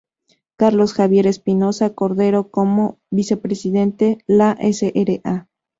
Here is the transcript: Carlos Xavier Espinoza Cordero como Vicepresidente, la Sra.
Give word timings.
Carlos 0.57 0.93
Xavier 0.95 1.27
Espinoza 1.27 1.93
Cordero 1.93 2.49
como 2.49 2.97
Vicepresidente, 3.11 4.17
la 4.25 4.57
Sra. 4.59 5.47